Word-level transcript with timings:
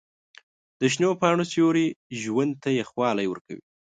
د 0.79 0.81
شنو 0.93 1.09
پاڼو 1.19 1.45
سیوري 1.51 1.87
ژوند 2.21 2.53
ته 2.63 2.69
یخوالی 2.81 3.25
ورکوي. 3.29 3.63